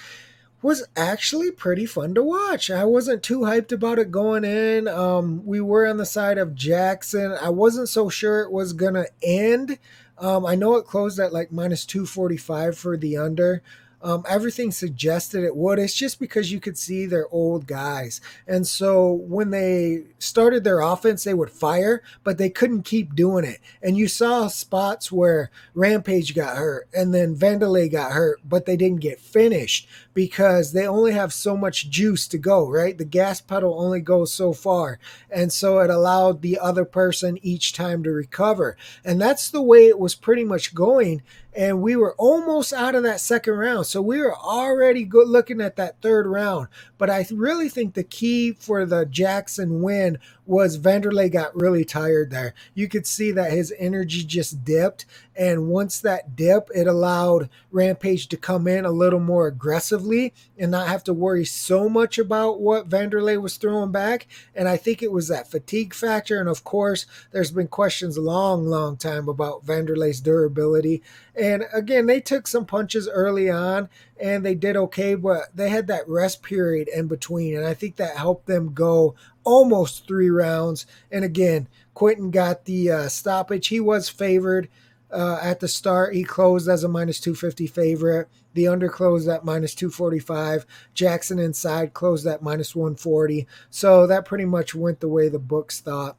was 0.65 0.87
actually 0.97 1.51
pretty 1.51 1.85
fun 1.85 2.15
to 2.15 2.23
watch. 2.23 2.71
I 2.71 2.85
wasn't 2.85 3.23
too 3.23 3.41
hyped 3.41 3.71
about 3.71 3.99
it 3.99 4.11
going 4.11 4.45
in. 4.45 4.89
Um, 4.89 5.45
we 5.45 5.61
were 5.61 5.87
on 5.87 5.99
the 5.99 6.07
side 6.07 6.39
of 6.39 6.55
Jackson. 6.55 7.33
I 7.33 7.51
wasn't 7.51 7.91
so 7.91 8.09
sure 8.09 8.41
it 8.41 8.51
was 8.51 8.73
going 8.73 8.95
to 8.95 9.07
end. 9.23 9.79
Um, 10.17 10.47
I 10.47 10.55
know 10.55 10.77
it 10.77 10.87
closed 10.87 11.19
at 11.19 11.35
like 11.35 11.53
minus 11.53 11.85
245 11.85 12.79
for 12.79 12.97
the 12.97 13.17
under. 13.17 13.63
Um, 14.05 14.23
everything 14.29 14.71
suggested 14.71 15.45
it 15.45 15.57
would. 15.57 15.79
It's 15.79 15.95
just 15.95 16.21
because 16.21 16.53
you 16.53 16.61
could 16.61 16.77
see 16.77 17.07
they're 17.07 17.27
old 17.31 17.67
guys. 17.67 18.21
And 18.47 18.67
so 18.67 19.11
when 19.11 19.49
they 19.49 20.05
started 20.19 20.63
their 20.63 20.81
offense, 20.81 21.25
they 21.25 21.33
would 21.33 21.51
fire, 21.51 22.03
but 22.23 22.37
they 22.37 22.51
couldn't 22.51 22.83
keep 22.83 23.15
doing 23.15 23.47
it. 23.47 23.61
And 23.83 23.97
you 23.97 24.07
saw 24.07 24.49
spots 24.49 25.11
where 25.11 25.51
Rampage 25.73 26.35
got 26.35 26.59
hurt 26.59 26.87
and 26.93 27.15
then 27.15 27.35
Vanderlei 27.35 27.91
got 27.91 28.13
hurt, 28.13 28.41
but 28.45 28.67
they 28.67 28.77
didn't 28.77 29.01
get 29.01 29.21
finished 29.21 29.89
because 30.13 30.73
they 30.73 30.87
only 30.87 31.13
have 31.13 31.33
so 31.33 31.57
much 31.57 31.89
juice 31.89 32.29
to 32.29 32.37
go, 32.37 32.69
right? 32.69 32.99
The 32.99 33.07
gas 33.07 33.41
pedal 33.41 33.81
only 33.81 34.01
goes 34.01 34.35
so 34.35 34.53
far. 34.53 34.99
And 35.31 35.51
so 35.51 35.81
it 35.81 35.89
allowed 35.89 36.43
the 36.43 36.59
other 36.59 36.85
person 36.85 37.39
each 37.41 37.73
time 37.73 38.03
to 38.03 38.11
recover. 38.11 38.77
And 39.03 39.19
that's 39.19 39.51
the 39.51 39.63
way 39.63 39.87
it 39.87 39.99
was 39.99 40.15
pretty 40.15 40.45
much 40.45 40.75
going 40.75 41.23
and 41.55 41.81
we 41.81 41.95
were 41.97 42.15
almost 42.19 42.73
out 42.73 42.95
of 42.95 43.03
that 43.05 43.21
second 43.21 43.55
round. 43.55 43.87
So 43.87 44.03
we 44.03 44.21
were 44.21 44.35
already 44.35 45.05
good 45.05 45.29
looking 45.29 45.61
at 45.61 45.77
that 45.77 46.01
third 46.01 46.27
round. 46.27 46.69
But 46.99 47.11
I 47.11 47.27
really 47.33 47.69
think 47.69 47.95
the 47.95 48.03
key 48.03 48.53
for 48.53 48.85
the 48.85 49.07
Jackson 49.07 49.83
win 49.83 50.19
was 50.47 50.79
Vanderlei 50.79 51.31
got 51.31 51.59
really 51.59 51.85
tired 51.85 52.31
there. 52.31 52.55
You 52.75 52.89
could 52.89 53.07
see 53.07 53.31
that 53.33 53.53
his 53.53 53.73
energy 53.79 54.25
just 54.25 54.65
dipped. 54.65 55.07
And 55.37 55.69
once 55.69 56.01
that 56.01 56.37
dip, 56.37 56.69
it 56.75 56.87
allowed 56.87 57.49
Rampage 57.73 58.29
to 58.29 58.37
come 58.37 58.69
in 58.69 58.85
a 58.85 58.91
little 58.91 59.21
more 59.21 59.47
aggressively 59.47 60.33
and 60.59 60.71
not 60.71 60.89
have 60.89 61.03
to 61.05 61.13
worry 61.13 61.45
so 61.45 61.89
much 61.89 62.19
about 62.19 62.61
what 62.61 62.89
Vanderlei 62.89 63.41
was 63.41 63.57
throwing 63.57 63.91
back. 63.91 64.29
And 64.55 64.69
I 64.69 64.77
think 64.77 65.03
it 65.03 65.11
was 65.11 65.29
that 65.29 65.51
fatigue 65.51 65.95
factor. 65.95 66.39
And 66.39 66.49
of 66.49 66.63
course, 66.63 67.07
there's 67.33 67.51
been 67.51 67.69
questions 67.69 68.17
a 68.17 68.23
long, 68.23 68.67
long 68.67 68.97
time 68.97 69.29
about 69.29 69.67
Vanderlei's 69.67 70.21
durability. 70.21 71.03
And 71.35 71.65
again, 71.73 72.07
they 72.07 72.21
took 72.21 72.47
some 72.47 72.67
punches 72.67 73.09
early 73.09 73.51
on 73.51 73.89
and 74.21 74.45
they 74.45 74.55
did 74.55 74.77
okay, 74.77 75.15
but 75.15 75.55
they 75.55 75.69
had 75.69 75.87
that 75.89 76.09
rest 76.09 76.43
period 76.43 76.89
in 76.89 77.09
between. 77.09 77.57
And 77.57 77.67
I 77.67 77.75
think 77.75 77.97
that 77.97 78.17
helped 78.17 78.47
them 78.47 78.73
go 78.73 79.15
almost 79.43 80.07
three 80.07 80.31
rounds. 80.31 80.87
And 81.11 81.25
again, 81.25 81.69
Quinton 81.95 82.31
got 82.31 82.65
the 82.65 82.91
uh, 82.91 83.09
stoppage. 83.09 83.69
He 83.69 83.81
was 83.81 84.09
favored 84.09 84.69
uh, 85.11 85.39
at 85.43 85.61
the 85.61 85.69
start. 85.69 86.15
He 86.15 86.25
closed 86.25 86.69
as 86.69 86.85
a 86.85 86.89
minus 86.89 87.21
250 87.21 87.67
favorite. 87.67 88.29
The 88.55 88.69
under 88.69 88.89
closed 88.89 89.29
at 89.29 89.45
minus 89.45 89.75
245. 89.75 90.67
Jackson 90.93 91.39
inside 91.39 91.95
closed 91.95 92.27
at 92.27 92.43
minus 92.43 92.75
140. 92.75 93.47
So 93.71 94.07
that 94.07 94.25
pretty 94.25 94.45
much 94.45 94.75
went 94.75 95.01
the 95.01 95.09
way 95.09 95.29
the 95.29 95.39
books 95.39 95.81
thought. 95.81 96.17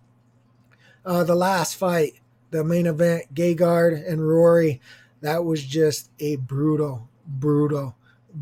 Uh, 1.06 1.24
the 1.24 1.36
last 1.36 1.76
fight, 1.76 2.20
the 2.52 2.64
main 2.64 2.88
event, 2.88 3.34
Gegard 3.34 4.10
and 4.10 4.28
Rory, 4.28 4.82
that 5.22 5.46
was 5.46 5.64
just 5.64 6.10
a 6.20 6.36
brutal, 6.38 7.10
brutal 7.26 7.96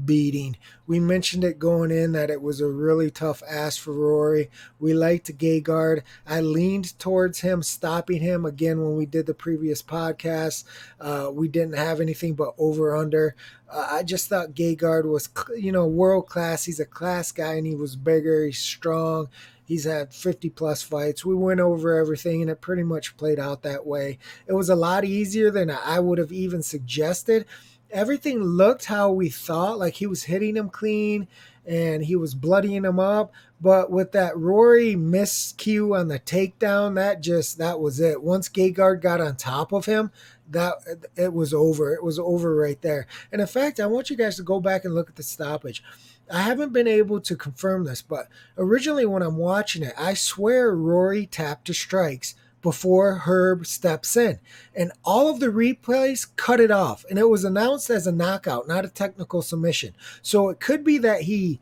beating. 0.06 0.58
We 0.88 1.00
mentioned 1.00 1.44
it 1.44 1.60
going 1.60 1.92
in 1.92 2.12
that 2.14 2.30
it 2.30 2.42
was 2.42 2.60
a 2.60 2.68
really 2.68 3.12
tough 3.12 3.44
ass 3.48 3.78
for 3.78 3.94
Rory. 3.94 4.50
We 4.80 4.94
liked 4.94 5.38
Gegard. 5.38 6.02
I 6.28 6.42
leaned 6.42 6.98
towards 7.00 7.40
him, 7.40 7.64
stopping 7.64 8.22
him 8.22 8.46
again 8.46 8.82
when 8.82 8.96
we 8.96 9.06
did 9.06 9.26
the 9.26 9.34
previous 9.34 9.82
podcast. 9.82 10.66
Uh, 11.00 11.30
we 11.32 11.48
didn't 11.48 11.78
have 11.78 12.02
anything 12.02 12.34
but 12.34 12.54
over 12.58 12.96
under. 12.96 13.36
Uh, 13.72 13.88
I 13.92 14.04
just 14.04 14.30
thought 14.30 14.54
Gegard 14.54 15.06
was, 15.06 15.30
you 15.58 15.72
know, 15.72 15.86
world 15.86 16.28
class. 16.28 16.66
He's 16.66 16.80
a 16.80 16.86
class 16.86 17.32
guy 17.32 17.54
and 17.54 17.68
he 17.68 17.76
was 17.76 17.96
bigger. 17.96 18.46
He's 18.46 18.60
strong. 18.60 19.30
He's 19.66 19.86
had 19.86 20.14
50 20.14 20.50
plus 20.50 20.84
fights. 20.84 21.24
We 21.24 21.36
went 21.36 21.62
over 21.62 21.98
everything 21.98 22.42
and 22.42 22.52
it 22.52 22.60
pretty 22.60 22.84
much 22.84 23.16
played 23.16 23.40
out 23.40 23.64
that 23.64 23.86
way. 23.86 24.20
It 24.46 24.54
was 24.54 24.70
a 24.70 24.76
lot 24.76 25.06
easier 25.06 25.52
than 25.52 25.72
I 25.72 26.00
would 26.00 26.18
have 26.18 26.34
even 26.34 26.62
suggested 26.62 27.46
everything 27.94 28.42
looked 28.42 28.86
how 28.86 29.12
we 29.12 29.30
thought. 29.30 29.80
Like 29.80 29.96
he 29.96 30.08
was 30.08 30.24
hitting 30.24 30.58
him 30.58 30.70
clean 30.70 31.28
and 31.66 32.04
he 32.04 32.16
was 32.16 32.36
bloodying 32.36 32.84
him 32.84 33.00
up. 33.00 33.32
But 33.62 33.90
with 33.90 34.12
that 34.12 34.38
Rory 34.38 34.96
miscue 34.96 35.98
on 35.98 36.10
the 36.10 36.20
takedown, 36.20 36.96
that 36.96 37.22
just 37.22 37.58
that 37.60 37.80
was 37.80 38.00
it. 38.00 38.22
Once 38.22 38.50
Gegard 38.50 39.02
got 39.02 39.22
on 39.22 39.38
top 39.38 39.72
of 39.72 39.86
him, 39.86 40.12
that 40.50 40.76
it 41.16 41.34
was 41.34 41.54
over. 41.54 41.94
It 41.94 42.04
was 42.04 42.20
over 42.20 42.56
right 42.56 42.82
there. 42.82 43.08
And 43.32 43.40
in 43.40 43.48
fact, 43.48 43.80
I 43.80 43.86
want 43.86 44.10
you 44.10 44.18
guys 44.18 44.36
to 44.38 44.44
go 44.44 44.60
back 44.60 44.84
and 44.84 44.94
look 44.94 45.10
at 45.10 45.16
the 45.16 45.24
stoppage. 45.24 45.82
I 46.30 46.42
haven't 46.42 46.74
been 46.74 46.88
able 46.88 47.22
to 47.22 47.36
confirm 47.36 47.84
this, 47.84 48.02
but 48.02 48.28
originally 48.58 49.06
when 49.06 49.22
I'm 49.22 49.38
watching 49.38 49.84
it, 49.84 49.94
I 49.98 50.14
swear 50.14 50.74
Rory 50.74 51.26
tapped 51.26 51.66
to 51.68 51.74
strikes 51.74 52.36
before 52.64 53.20
Herb 53.20 53.68
steps 53.68 54.18
in. 54.18 54.40
And 54.76 54.92
all 55.06 55.30
of 55.30 55.40
the 55.40 55.48
replays 55.48 56.28
cut 56.36 56.60
it 56.60 56.72
off. 56.72 57.06
And 57.08 57.20
it 57.20 57.30
was 57.30 57.44
announced 57.44 57.92
as 57.92 58.08
a 58.08 58.12
knockout, 58.12 58.68
not 58.68 58.86
a 58.86 58.90
technical 58.90 59.44
submission. 59.44 59.94
So 60.24 60.50
it 60.50 60.60
could 60.60 60.84
be 60.84 60.98
that 61.00 61.22
he 61.22 61.60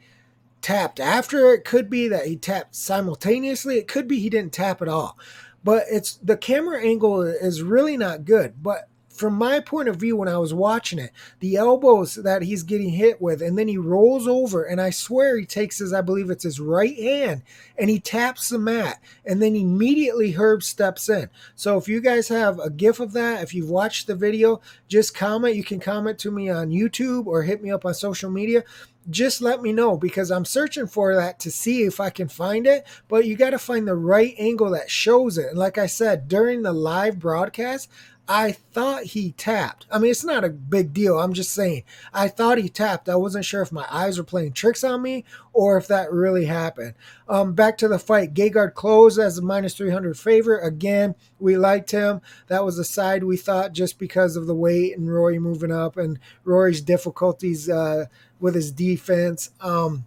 tapped 0.62 1.00
after, 1.00 1.54
it 1.54 1.66
could 1.66 1.90
be 1.90 2.08
that 2.08 2.28
he 2.28 2.38
tapped 2.38 2.76
simultaneously, 2.76 3.78
it 3.78 3.88
could 3.88 4.08
be 4.08 4.20
he 4.20 4.30
didn't 4.30 4.54
tap 4.54 4.82
at 4.82 4.88
all. 4.88 5.18
But 5.64 5.84
it's 5.92 6.14
the 6.16 6.38
camera 6.38 6.82
angle 6.82 7.22
is 7.22 7.62
really 7.62 7.98
not 7.98 8.26
good. 8.26 8.64
But 8.64 8.88
from 9.22 9.36
my 9.36 9.60
point 9.60 9.88
of 9.88 9.98
view 9.98 10.18
when 10.18 10.28
I 10.28 10.40
was 10.40 10.52
watching 10.52 10.98
it, 10.98 11.12
the 11.42 11.56
elbows 11.56 12.16
that 12.16 12.42
he's 12.42 12.64
getting 12.64 12.90
hit 12.90 13.22
with, 13.22 13.40
and 13.40 13.56
then 13.56 13.68
he 13.68 13.78
rolls 13.78 14.28
over, 14.28 14.64
and 14.64 14.82
I 14.82 14.90
swear 14.90 15.38
he 15.38 15.46
takes 15.46 15.78
his, 15.78 15.94
I 15.94 16.02
believe 16.02 16.32
it's 16.32 16.44
his 16.44 16.60
right 16.60 16.98
hand, 16.98 17.44
and 17.78 17.88
he 17.88 18.00
taps 18.00 18.50
the 18.50 18.58
mat, 18.58 19.00
and 19.24 19.40
then 19.40 19.56
immediately 19.56 20.32
Herb 20.32 20.64
steps 20.64 21.08
in. 21.08 21.30
So 21.54 21.78
if 21.78 21.88
you 21.88 22.02
guys 22.02 22.30
have 22.30 22.58
a 22.58 22.72
gif 22.72 23.00
of 23.00 23.14
that, 23.14 23.44
if 23.44 23.54
you've 23.54 23.70
watched 23.70 24.08
the 24.08 24.16
video, 24.16 24.60
just 24.88 25.14
comment. 25.14 25.56
You 25.56 25.64
can 25.64 25.80
comment 25.80 26.18
to 26.20 26.32
me 26.32 26.50
on 26.50 26.72
YouTube 26.72 27.28
or 27.28 27.44
hit 27.44 27.62
me 27.62 27.72
up 27.72 27.86
on 27.86 27.94
social 27.94 28.32
media 28.32 28.64
just 29.10 29.42
let 29.42 29.62
me 29.62 29.74
know 29.74 29.98
because 29.98 30.30
I'm 30.30 30.46
searching 30.46 30.86
for 30.86 31.16
that 31.16 31.40
to 31.40 31.52
see 31.52 31.84
if 31.84 32.00
I 32.00 32.10
can 32.10 32.28
find 32.28 32.68
it. 32.68 32.86
But 33.08 33.26
you 33.26 33.36
got 33.36 33.52
to 33.52 33.60
find 33.60 33.88
the 33.88 33.96
right 33.96 34.36
angle 34.38 34.70
that 34.72 34.92
shows 34.92 35.38
it. 35.38 35.48
And 35.48 35.58
like 35.58 35.78
I 35.78 35.88
said, 35.88 36.28
during 36.28 36.62
the 36.62 36.74
live 36.74 37.20
broadcast, 37.20 37.90
I 38.28 38.54
thought 38.54 39.04
he 39.04 39.34
tapped. 39.34 39.86
I 39.92 40.00
mean, 40.00 40.12
it's 40.12 40.24
not 40.24 40.46
a 40.46 40.50
big 40.50 40.94
deal. 40.94 41.20
I'm 41.20 41.34
just 41.34 41.52
saying. 41.52 41.84
I 42.14 42.28
thought 42.28 42.60
he 42.60 42.70
tapped. 42.70 43.10
I 43.10 43.16
wasn't 43.16 43.46
sure 43.46 43.62
if 43.62 43.72
my 43.72 43.86
eyes 43.90 44.18
were 44.18 44.24
playing 44.24 44.54
tricks 44.54 44.84
on 44.84 45.02
me 45.02 45.26
or 45.52 45.78
if 45.78 45.88
that 45.88 46.12
really 46.14 46.46
happened. 46.46 46.94
Um, 47.28 47.54
back 47.54 47.78
to 47.80 47.88
the 47.88 48.00
fight. 48.00 48.34
Gegard 48.34 48.74
closed 48.74 49.20
as 49.20 49.38
a 49.38 49.42
minus 49.42 49.76
300 49.76 50.18
favorite. 50.18 50.66
Again, 50.66 51.16
we 51.40 51.58
liked 51.58 51.92
him. 51.92 52.22
That 52.48 52.64
was 52.64 52.80
a 52.80 52.86
side 52.86 53.24
we 53.24 53.38
thought 53.38 53.74
just 53.74 54.00
because 54.00 54.36
of 54.36 54.48
the 54.48 54.56
weight 54.56 54.98
and 54.98 55.14
Rory 55.14 55.40
moving 55.40 55.72
up 55.72 55.98
and 55.98 56.18
Rory's 56.46 56.82
difficulties 56.82 57.70
uh, 57.70 58.06
with 58.40 58.56
his 58.56 58.72
defense. 58.72 59.52
Um, 59.60 60.06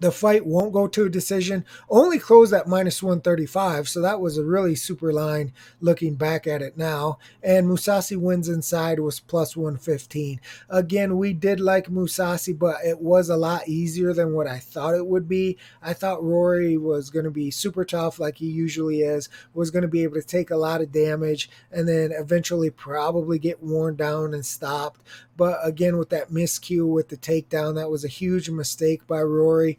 the 0.00 0.12
fight 0.12 0.46
won't 0.46 0.72
go 0.72 0.86
to 0.86 1.06
a 1.06 1.10
decision. 1.10 1.64
Only 1.88 2.18
closed 2.18 2.52
at 2.52 2.68
minus 2.68 3.02
135, 3.02 3.88
so 3.88 4.00
that 4.00 4.20
was 4.20 4.38
a 4.38 4.44
really 4.44 4.74
super 4.74 5.12
line 5.12 5.52
looking 5.80 6.14
back 6.14 6.46
at 6.46 6.62
it 6.62 6.76
now. 6.76 7.18
And 7.42 7.66
Mousasi 7.66 8.16
wins 8.16 8.48
inside 8.48 9.00
was 9.00 9.20
plus 9.20 9.56
115. 9.56 10.40
Again, 10.68 11.16
we 11.16 11.32
did 11.32 11.60
like 11.60 11.88
Mousasi, 11.88 12.56
but 12.56 12.76
it 12.84 13.00
was 13.00 13.28
a 13.28 13.36
lot 13.36 13.68
easier 13.68 14.12
than 14.12 14.34
what 14.34 14.46
I 14.46 14.58
thought 14.58 14.94
it 14.94 15.06
would 15.06 15.28
be. 15.28 15.56
I 15.82 15.92
thought 15.94 16.22
Rory 16.22 16.76
was 16.76 17.10
going 17.10 17.24
to 17.24 17.30
be 17.30 17.50
super 17.50 17.84
tough, 17.84 18.20
like 18.20 18.38
he 18.38 18.46
usually 18.46 19.02
is, 19.02 19.28
was 19.54 19.70
going 19.70 19.82
to 19.82 19.88
be 19.88 20.02
able 20.04 20.14
to 20.14 20.22
take 20.22 20.50
a 20.50 20.56
lot 20.56 20.80
of 20.80 20.92
damage 20.92 21.50
and 21.72 21.88
then 21.88 22.12
eventually 22.12 22.70
probably 22.70 23.38
get 23.38 23.62
worn 23.62 23.96
down 23.96 24.34
and 24.34 24.46
stopped. 24.46 25.00
But 25.36 25.60
again, 25.62 25.98
with 25.98 26.08
that 26.10 26.30
miscue 26.30 26.86
with 26.86 27.10
the 27.10 27.16
takedown, 27.16 27.76
that 27.76 27.90
was 27.90 28.04
a 28.04 28.08
huge 28.08 28.50
mistake 28.50 29.06
by 29.06 29.22
Rory. 29.22 29.78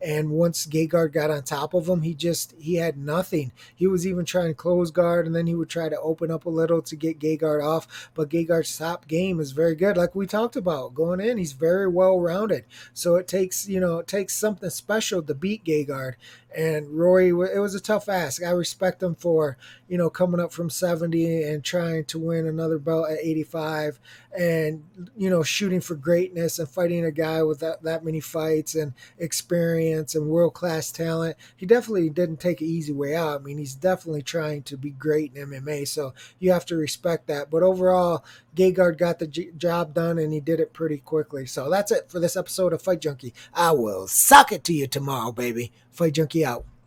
And 0.00 0.30
once 0.30 0.66
Gegard 0.66 1.12
got 1.12 1.30
on 1.30 1.42
top 1.42 1.74
of 1.74 1.88
him, 1.88 2.02
he 2.02 2.14
just 2.14 2.54
he 2.58 2.76
had 2.76 2.96
nothing. 2.96 3.52
He 3.74 3.86
was 3.88 4.06
even 4.06 4.24
trying 4.24 4.48
to 4.48 4.54
close 4.54 4.90
guard, 4.92 5.26
and 5.26 5.34
then 5.34 5.46
he 5.48 5.56
would 5.56 5.68
try 5.68 5.88
to 5.88 6.00
open 6.00 6.30
up 6.30 6.44
a 6.44 6.50
little 6.50 6.80
to 6.82 6.96
get 6.96 7.18
Gegard 7.18 7.64
off. 7.64 8.10
But 8.14 8.28
Gegard's 8.28 8.76
top 8.76 9.08
game 9.08 9.40
is 9.40 9.50
very 9.52 9.74
good, 9.74 9.96
like 9.96 10.14
we 10.14 10.26
talked 10.26 10.54
about 10.54 10.94
going 10.94 11.20
in. 11.20 11.36
He's 11.36 11.52
very 11.52 11.88
well 11.88 12.20
rounded. 12.20 12.64
So 12.94 13.16
it 13.16 13.26
takes 13.26 13.68
you 13.68 13.80
know 13.80 13.98
it 13.98 14.06
takes 14.06 14.36
something 14.36 14.70
special 14.70 15.22
to 15.22 15.34
beat 15.34 15.64
Gegard. 15.64 16.14
And 16.56 16.88
Rory, 16.98 17.28
it 17.28 17.60
was 17.60 17.74
a 17.74 17.80
tough 17.80 18.08
ask. 18.08 18.42
I 18.42 18.50
respect 18.50 19.02
him 19.02 19.16
for 19.16 19.58
you 19.88 19.98
know 19.98 20.10
coming 20.10 20.40
up 20.40 20.52
from 20.52 20.70
70 20.70 21.42
and 21.42 21.64
trying 21.64 22.04
to 22.06 22.18
win 22.20 22.46
another 22.46 22.78
belt 22.78 23.10
at 23.10 23.18
85, 23.18 23.98
and 24.38 24.84
you 25.16 25.28
know 25.28 25.42
shooting 25.42 25.80
for 25.80 25.96
greatness 25.96 26.60
and 26.60 26.68
fighting 26.68 27.04
a 27.04 27.10
guy 27.10 27.42
with 27.42 27.58
that, 27.60 27.82
that 27.82 28.04
many 28.04 28.20
fights 28.20 28.76
and 28.76 28.94
experience 29.18 29.87
and 29.92 30.26
world 30.26 30.54
class 30.54 30.90
talent. 30.90 31.36
He 31.56 31.66
definitely 31.66 32.10
didn't 32.10 32.40
take 32.40 32.60
an 32.60 32.66
easy 32.66 32.92
way 32.92 33.14
out. 33.14 33.40
I 33.40 33.44
mean, 33.44 33.58
he's 33.58 33.74
definitely 33.74 34.22
trying 34.22 34.62
to 34.64 34.76
be 34.76 34.90
great 34.90 35.34
in 35.34 35.48
MMA, 35.48 35.86
so 35.86 36.14
you 36.38 36.52
have 36.52 36.66
to 36.66 36.76
respect 36.76 37.26
that. 37.26 37.50
But 37.50 37.62
overall, 37.62 38.24
Gegard 38.54 38.98
got 38.98 39.18
the 39.18 39.26
job 39.26 39.94
done 39.94 40.18
and 40.18 40.32
he 40.32 40.40
did 40.40 40.60
it 40.60 40.72
pretty 40.72 40.98
quickly. 40.98 41.46
So 41.46 41.70
that's 41.70 41.92
it 41.92 42.10
for 42.10 42.18
this 42.20 42.36
episode 42.36 42.72
of 42.72 42.82
Fight 42.82 43.00
Junkie. 43.00 43.34
I 43.54 43.72
will 43.72 44.06
suck 44.08 44.52
it 44.52 44.64
to 44.64 44.72
you 44.72 44.86
tomorrow, 44.86 45.32
baby. 45.32 45.72
Fight 45.90 46.14
Junkie 46.14 46.44
out. 46.44 46.64